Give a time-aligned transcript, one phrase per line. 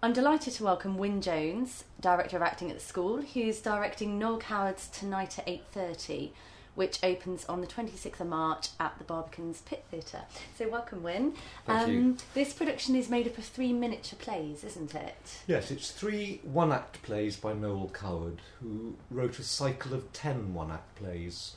[0.00, 4.38] I'm delighted to welcome Wyn Jones, Director of Acting at the school, who's directing Noel
[4.38, 6.30] Coward's Tonight at 8.30,
[6.76, 10.22] which opens on the 26th of March at the Barbican's Pit Theatre.
[10.56, 11.32] So welcome, Wyn.
[11.66, 11.98] Thank you.
[11.98, 15.38] Um, this production is made up of three miniature plays, isn't it?
[15.48, 20.54] Yes, it's three one act plays by Noel Coward, who wrote a cycle of ten
[20.54, 21.56] one act plays,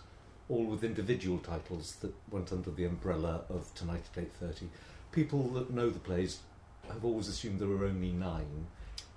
[0.50, 4.64] all with individual titles that went under the umbrella of Tonight at 8.30.
[5.12, 6.39] People that know the plays
[6.92, 8.68] have always assumed there were only nine.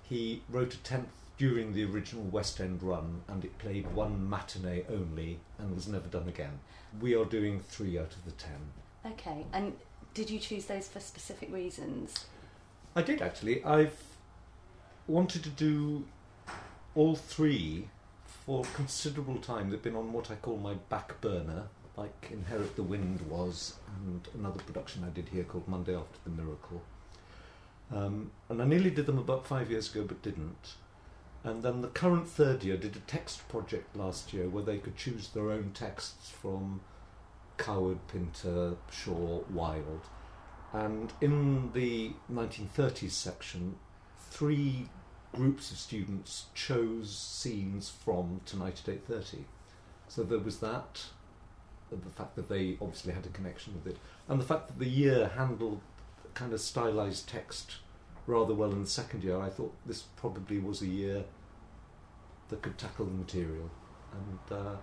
[0.03, 4.83] He wrote a tenth during the original West End run, and it played one matinee
[4.89, 6.59] only and was never done again.
[7.01, 8.71] We are doing three out of the ten.
[9.05, 9.73] Okay, and
[10.13, 12.25] did you choose those for specific reasons?
[12.95, 13.63] I did actually.
[13.63, 14.01] I've
[15.07, 16.05] wanted to do
[16.95, 17.89] all three
[18.45, 19.69] for considerable time.
[19.69, 21.63] They've been on what I call my back burner,
[21.97, 26.29] like Inherit the Wind was, and another production I did here called Monday After the
[26.29, 26.81] Miracle.
[27.93, 30.75] Um, and I nearly did them about five years ago, but didn't.
[31.43, 34.97] And then the current third year did a text project last year where they could
[34.97, 36.81] choose their own texts from
[37.57, 40.07] Coward, Pinter, Shaw, Wilde.
[40.73, 43.75] And in the 1930s section,
[44.29, 44.89] three
[45.33, 49.43] groups of students chose scenes from Tonight at 8.30.
[50.07, 51.05] So there was that,
[51.91, 54.89] the fact that they obviously had a connection with it, and the fact that the
[54.89, 55.81] year handled
[56.35, 57.77] kind of stylized text
[58.27, 59.39] rather well in the second year.
[59.39, 61.23] I thought this probably was a year
[62.49, 63.69] that could tackle the material.
[64.13, 64.75] And uh,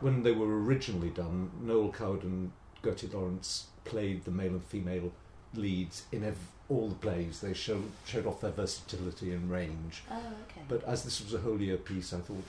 [0.00, 2.52] when they were originally done, Noel Coward and
[2.82, 5.12] Gertie Lawrence played the male and female
[5.54, 6.36] leads in ev-
[6.68, 7.40] all the plays.
[7.40, 10.02] They showed, showed off their versatility and range.
[10.10, 10.62] Oh, okay.
[10.68, 12.44] But as this was a whole year piece, I thought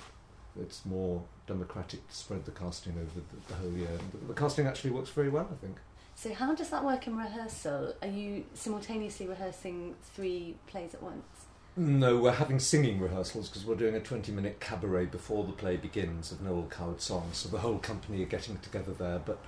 [0.60, 3.90] it's more democratic to spread the casting over the, the whole year.
[4.12, 5.78] The, the casting actually works very well, I think.
[6.16, 7.94] So how does that work in rehearsal?
[8.02, 11.46] Are you simultaneously rehearsing three plays at once?
[11.78, 15.76] No, we're having singing rehearsals because we're doing a 20 minute cabaret before the play
[15.76, 19.20] begins of Noel Coward songs, so the whole company are getting together there.
[19.20, 19.44] But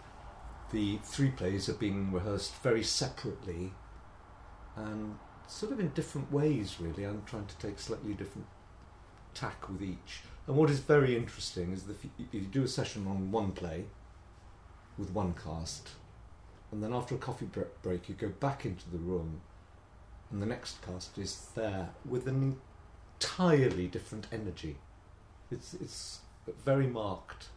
[0.74, 3.72] the three plays are being rehearsed very separately
[4.76, 7.06] and sort of in different ways, really.
[7.06, 8.48] I'm trying to take slightly different
[9.34, 10.24] tack with each.
[10.48, 13.86] And what is very interesting is that if you, do a session on one play
[14.98, 15.92] with one cast,
[16.72, 17.48] and then after a coffee
[17.82, 19.42] break, you go back into the room,
[20.32, 22.58] and the next cast is there with an
[23.20, 24.78] entirely different energy.
[25.52, 26.20] It's it's
[26.66, 27.48] very marked.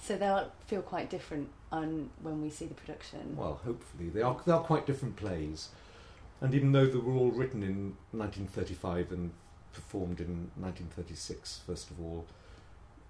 [0.00, 3.36] So they'll feel quite different on when we see the production.
[3.36, 5.70] Well, hopefully they are they are quite different plays,
[6.40, 9.32] and even though they were all written in 1935 and
[9.72, 12.26] performed in 1936, first of all,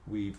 [0.07, 0.39] we've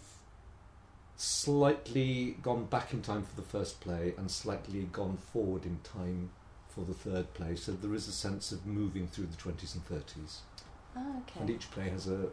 [1.17, 6.29] slightly gone back in time for the first play and slightly gone forward in time
[6.67, 7.55] for the third play.
[7.55, 10.39] So there is a sense of moving through the 20s and 30s.
[10.95, 11.39] Oh, ah, okay.
[11.39, 12.27] And each play has a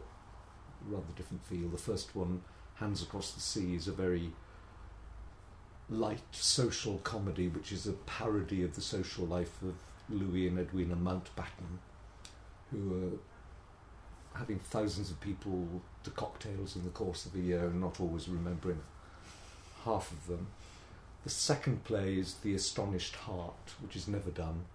[0.87, 1.69] rather different feel.
[1.69, 2.41] The first one,
[2.75, 4.31] Hands Across the Sea, is a very
[5.89, 9.75] light social comedy, which is a parody of the social life of
[10.09, 11.79] Louis and Edwina Mountbatten,
[12.71, 13.17] who are
[14.35, 15.67] having thousands of people
[16.03, 18.81] to cocktails in the course of a year and not always remembering
[19.85, 20.47] half of them.
[21.23, 24.65] The second play is The Astonished Heart, which is never done,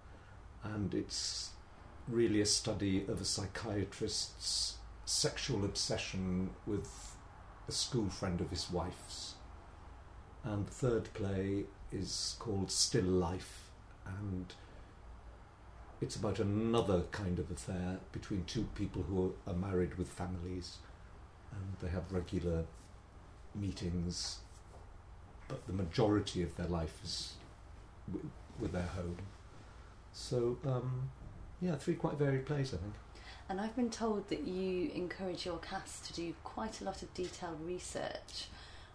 [0.63, 1.51] and it's
[2.07, 4.75] really a study of a psychiatrist's
[5.05, 7.15] sexual obsession with
[7.67, 9.35] a school friend of his wife's.
[10.43, 13.69] And the third play is called Still Life,
[14.05, 14.53] and
[16.01, 20.77] it's about another kind of affair between two people who are married with families,
[21.51, 22.65] and they have regular
[23.55, 24.39] meetings,
[25.47, 27.33] but the majority of their life is
[28.07, 28.29] w-
[28.59, 29.17] with their home.
[30.13, 31.09] So, um,
[31.61, 32.93] yeah, three quite varied plays, I think.
[33.49, 37.13] And I've been told that you encourage your cast to do quite a lot of
[37.13, 38.47] detailed research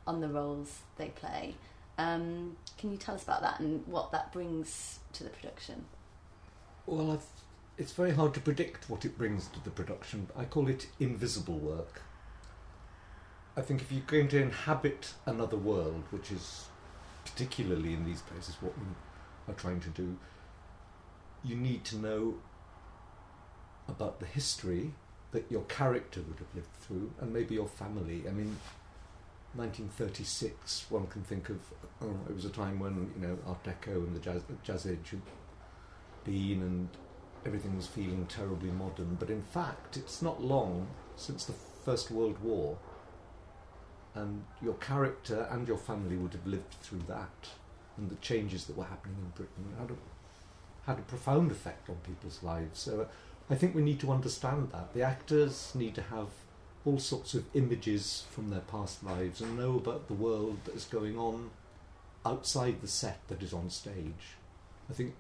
[0.07, 1.55] on the roles they play.
[1.99, 5.85] Um, can you tell us about that and what that brings to the production?
[6.87, 7.25] Well, I've,
[7.79, 10.29] it's very hard to predict what it brings to the production.
[10.37, 12.03] I call it invisible work.
[13.57, 16.67] I think if you're going to inhabit another world, which is
[17.25, 18.85] particularly in these places what we
[19.53, 20.19] are trying to do,
[21.43, 22.35] you need to know
[23.89, 24.93] about the history
[25.33, 28.25] that your character would have lived through and maybe your family.
[28.29, 28.57] I mean,
[29.55, 31.61] 1936, one can think of,
[32.03, 35.15] oh, it was a time when, you know, Art Deco and the jazz, jazz age
[36.25, 36.89] been and
[37.47, 39.17] everything was feeling terribly modern.
[39.19, 41.53] But in fact, it's not long since the
[41.85, 42.79] First World War,
[44.15, 47.49] and your character and your family would have lived through that
[47.97, 49.75] and the changes that were happening in Britain.
[49.79, 49.99] How, do,
[50.87, 52.81] had a profound effect on people's lives.
[52.81, 53.07] So uh,
[53.51, 54.95] I think we need to understand that.
[54.95, 56.29] The actors need to have
[56.85, 60.85] all sorts of images from their past lives and know about the world that is
[60.85, 61.51] going on
[62.27, 64.37] outside the set that is on stage.
[64.91, 65.15] I think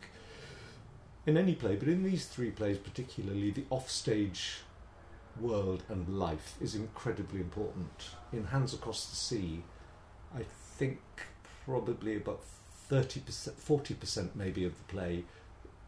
[1.26, 4.58] in any play, but in these three plays particularly, the offstage
[5.40, 8.10] world and life is incredibly important.
[8.32, 9.62] In Hands Across the Sea,
[10.34, 10.42] I
[10.76, 11.00] think
[11.64, 12.42] probably about
[12.90, 15.24] 30%, 40% maybe of the play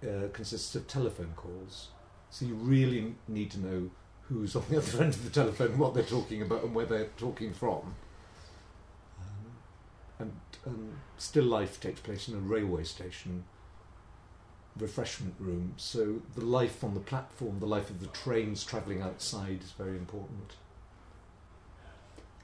[0.03, 1.89] uh, consists of telephone calls.
[2.31, 3.91] So you really need to know
[4.23, 7.11] who's on the other end of the telephone, what they're talking about, and where they're
[7.17, 7.95] talking from.
[9.21, 9.53] Um,
[10.19, 10.33] and
[10.67, 13.45] um, still life takes place in a railway station
[14.79, 15.75] refreshment room.
[15.77, 19.97] So the life on the platform, the life of the trains travelling outside is very
[19.97, 20.55] important.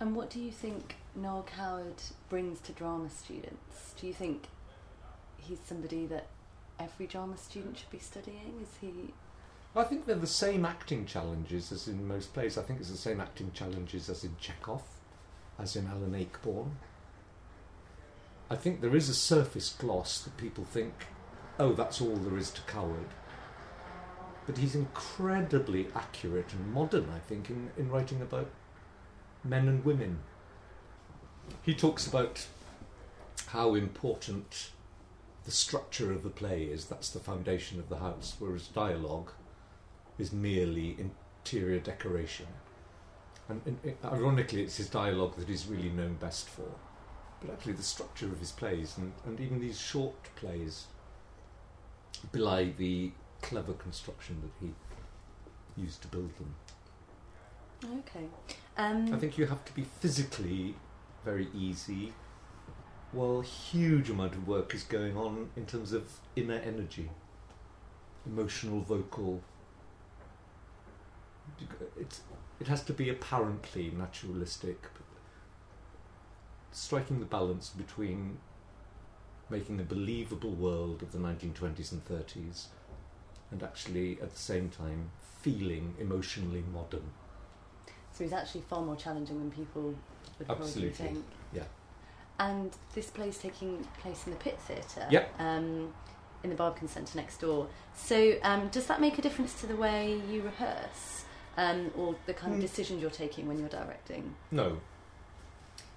[0.00, 3.94] And what do you think Noel Coward brings to drama students?
[4.00, 4.48] Do you think
[5.36, 6.26] he's somebody that
[6.80, 8.54] every drama student should be studying?
[8.60, 9.14] Is he?
[9.76, 12.58] I think they're the same acting challenges as in most plays.
[12.58, 14.82] I think it's the same acting challenges as in Chekhov,
[15.58, 16.72] as in Alan Ayckbourn.
[18.50, 20.92] I think there is a surface gloss that people think
[21.62, 23.08] oh, that's all there is to Coward.
[24.46, 28.50] But he's incredibly accurate and modern, I think, in, in writing about
[29.44, 30.18] men and women.
[31.62, 32.46] He talks about
[33.46, 34.70] how important
[35.44, 39.30] the structure of the play is, that's the foundation of the house, whereas dialogue
[40.18, 42.46] is merely interior decoration.
[43.48, 46.70] And, and ironically, it's his dialogue that he's really known best for.
[47.40, 50.86] But actually, the structure of his plays, and, and even these short plays,
[52.32, 56.54] belie the clever construction that he used to build them.
[57.98, 58.26] Okay.
[58.76, 60.76] Um, I think you have to be physically
[61.24, 62.12] very easy,
[63.12, 66.04] while a huge amount of work is going on in terms of
[66.36, 67.10] inner energy,
[68.26, 69.42] emotional, vocal.
[71.98, 72.22] It's,
[72.60, 75.02] it has to be apparently naturalistic, but
[76.70, 78.38] striking the balance between
[79.52, 82.66] making a believable world of the 1920s and 30s,
[83.52, 85.10] and actually at the same time
[85.42, 87.04] feeling emotionally modern.
[88.12, 89.94] So he's actually far more challenging than people
[90.38, 90.90] would Absolutely.
[90.90, 91.24] probably think.
[91.52, 91.62] Yeah.
[92.38, 95.06] And this play's taking place in the Pit Theatre.
[95.10, 95.34] Yep.
[95.38, 95.92] Um,
[96.44, 97.68] in the Barbican Centre next door.
[97.94, 101.24] So um, does that make a difference to the way you rehearse,
[101.56, 102.62] um, or the kind of Mm.
[102.62, 104.34] decisions you're taking when you're directing?
[104.50, 104.78] No,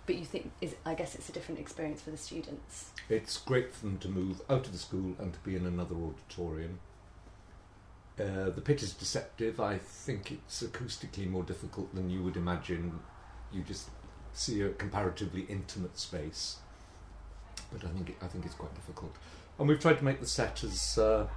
[0.06, 2.92] But you think is I guess it's a different experience for the students.
[3.10, 5.96] it's great for them to move out of the school and to be in another
[5.96, 6.80] auditorium.
[8.19, 9.60] Uh, the pit is deceptive.
[9.60, 13.00] I think it's acoustically more difficult than you would imagine.
[13.52, 13.90] You just
[14.34, 16.58] see a comparatively intimate space,
[17.72, 19.16] but I think it, I think it's quite difficult.
[19.60, 21.28] And we've tried to make the set as uh,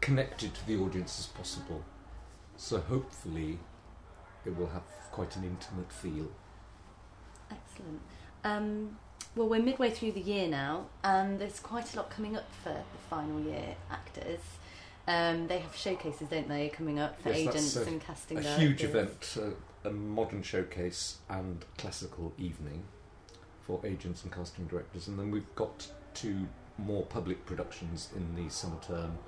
[0.00, 1.84] connected to the audience as possible.
[2.56, 3.58] So hopefully,
[4.44, 6.28] it will have quite an intimate feel.
[7.80, 8.00] Excellent.
[8.44, 8.96] Um,
[9.36, 12.70] well, we're midway through the year now, and there's quite a lot coming up for
[12.70, 14.40] the final year actors.
[15.06, 18.42] Um, they have showcases, don't they, coming up for Yes, agents a- and casting a
[18.42, 18.62] directors.
[18.62, 22.84] huge event, uh, a modern showcase and classical evening
[23.62, 26.46] for agents and casting directors, and then we've got two
[26.78, 29.18] more public productions in the summer term.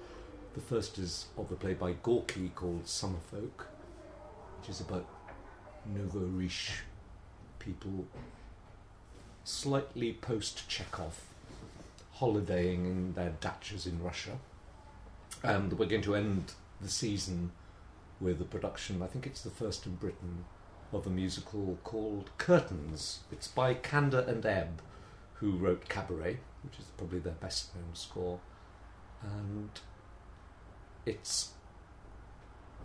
[0.54, 3.66] The first is of a play by Gorky called Summerfolk,
[4.60, 5.06] which is about
[5.86, 6.82] nouveau riche
[7.58, 8.06] people,
[9.44, 11.24] slightly post Chekhov,
[12.12, 14.38] holidaying in their dachas in Russia.
[15.42, 17.52] And we're going to end the season
[18.20, 20.44] with a production, I think it's the first in Britain,
[20.92, 23.20] of a musical called Curtains.
[23.32, 24.80] It's by Kander and Ebb,
[25.34, 28.38] who wrote Cabaret, which is probably their best known score.
[29.22, 29.70] And
[31.04, 31.50] it's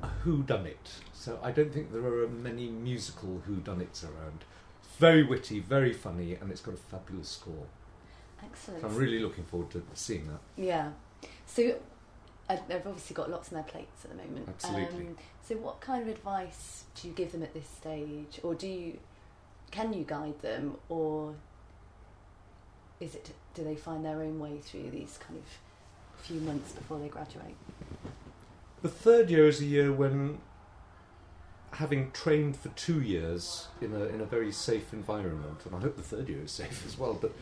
[0.02, 1.02] a whodunit.
[1.14, 4.44] So I don't think there are many musical whodunits around.
[4.98, 7.68] Very witty, very funny, and it's got a fabulous score.
[8.44, 8.82] Excellent.
[8.82, 10.40] So I'm really looking forward to seeing that.
[10.56, 10.92] Yeah.
[11.46, 11.76] So
[12.50, 14.48] uh, they've obviously got lots on their plates at the moment.
[14.48, 15.08] Absolutely.
[15.08, 18.68] Um, so what kind of advice do you give them at this stage, or do
[18.68, 19.00] you
[19.72, 21.36] can you guide them, or
[23.00, 27.00] is it do they find their own way through these kind of few months before
[27.00, 27.56] they graduate?
[28.82, 30.38] The third year is a year when,
[31.72, 35.98] having trained for two years in a in a very safe environment, and I hope
[35.98, 37.14] the third year is safe as well.
[37.14, 37.34] But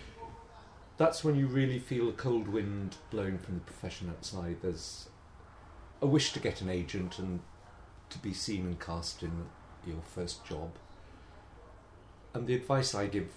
[0.98, 4.58] that's when you really feel a cold wind blowing from the profession outside.
[4.62, 5.10] There's
[6.01, 7.39] a wish to get an agent and
[8.10, 9.46] to be seen and cast in
[9.86, 10.72] your first job.
[12.34, 13.29] And the advice I give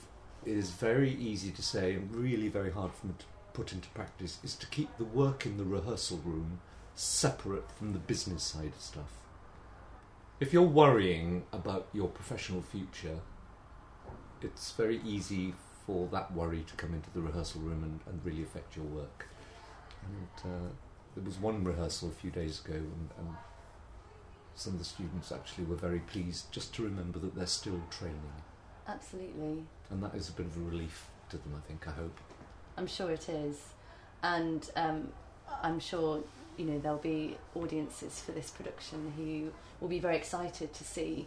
[0.44, 4.38] is very easy to say and really very hard for me to put into practice
[4.44, 6.60] is to keep the work in the rehearsal room
[6.94, 9.27] separate from the business side of stuff.
[10.40, 13.18] If you're worrying about your professional future,
[14.40, 15.54] it's very easy
[15.84, 19.26] for that worry to come into the rehearsal room and, and really affect your work.
[20.04, 20.68] And uh,
[21.16, 23.36] there was one rehearsal a few days ago, and, and
[24.54, 28.32] some of the students actually were very pleased just to remember that they're still training.
[28.86, 29.64] Absolutely.
[29.90, 32.16] And that is a bit of a relief to them, I think, I hope.
[32.76, 33.56] I'm sure it is.
[34.22, 35.08] And um,
[35.62, 36.20] I'm sure,
[36.56, 41.26] you know, there'll be audiences for this production who will be very excited to see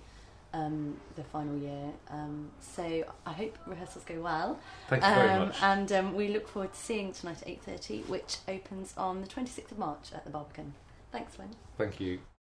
[0.53, 1.91] um, the final year.
[2.09, 4.59] Um, so I hope rehearsals go well.
[4.89, 5.61] Thank you very Um, much.
[5.61, 9.71] And um, we look forward to seeing tonight at 8.30, which opens on the 26th
[9.71, 10.73] of March at the Barbican.
[11.11, 11.49] Thanks, Lynn.
[11.77, 12.19] Thank you.